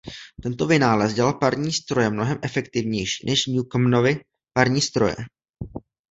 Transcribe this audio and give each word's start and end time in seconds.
Tento 0.43 0.65
vynález 0.67 1.13
dělal 1.13 1.33
parní 1.33 1.71
stroje 1.73 2.09
mnohem 2.09 2.37
efektivnější 2.41 3.25
než 3.25 3.45
Newcomenovy 3.45 4.17
parní 4.57 4.81
stroje. 4.81 5.15